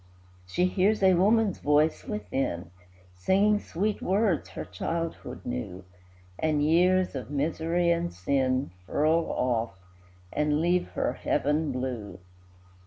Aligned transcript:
She 0.47 0.65
hears 0.65 1.03
a 1.03 1.13
woman's 1.13 1.59
voice 1.59 2.05
within, 2.05 2.71
Singing 3.13 3.59
sweet 3.59 4.01
words 4.01 4.49
her 4.49 4.65
childhood 4.65 5.45
knew, 5.45 5.83
And 6.39 6.63
years 6.63 7.13
of 7.13 7.29
misery 7.29 7.91
and 7.91 8.11
sin 8.11 8.71
Furl 8.87 9.27
off, 9.29 9.77
and 10.33 10.59
leave 10.59 10.87
her 10.93 11.13
heaven 11.13 11.71
blue. 11.71 12.17